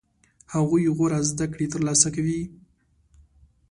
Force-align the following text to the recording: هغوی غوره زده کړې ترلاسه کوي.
هغوی 0.53 0.83
غوره 0.95 1.19
زده 1.29 1.45
کړې 1.53 1.65
ترلاسه 1.73 2.07
کوي. 2.15 2.41